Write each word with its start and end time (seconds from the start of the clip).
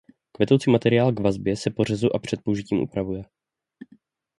Kvetoucí 0.31 0.71
materiál 0.71 1.11
k 1.11 1.19
vazbě 1.19 1.55
se 1.57 1.69
po 1.69 1.83
řezu 1.83 2.15
a 2.15 2.19
před 2.19 2.41
použitím 2.43 2.79
upravuje. 2.79 3.23